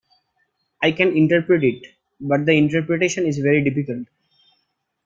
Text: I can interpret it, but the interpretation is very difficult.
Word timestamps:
I 0.81 0.93
can 0.93 1.15
interpret 1.15 1.63
it, 1.63 1.85
but 2.19 2.47
the 2.47 2.53
interpretation 2.53 3.27
is 3.27 3.37
very 3.37 3.63
difficult. 3.63 4.07